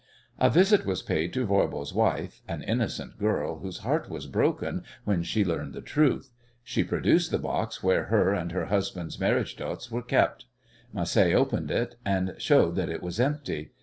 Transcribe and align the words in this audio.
A 0.39 0.49
visit 0.49 0.83
was 0.83 1.03
paid 1.03 1.31
to 1.33 1.45
Voirbo's 1.45 1.93
wife, 1.93 2.41
an 2.47 2.63
innocent 2.63 3.19
girl, 3.19 3.59
whose 3.59 3.77
heart 3.85 4.09
was 4.09 4.25
broken 4.25 4.83
when 5.03 5.21
she 5.21 5.45
learned 5.45 5.73
the 5.75 5.81
truth. 5.81 6.31
She 6.63 6.83
produced 6.83 7.29
the 7.29 7.37
box 7.37 7.83
where 7.83 8.05
her 8.05 8.33
and 8.33 8.51
her 8.51 8.65
husband's 8.65 9.19
marriage 9.19 9.55
dots 9.57 9.91
were 9.91 10.01
kept. 10.01 10.45
Macé 10.95 11.35
opened 11.35 11.69
it, 11.69 11.97
and 12.03 12.33
showed 12.39 12.75
that 12.77 12.89
it 12.89 13.03
was 13.03 13.19
empty. 13.19 13.73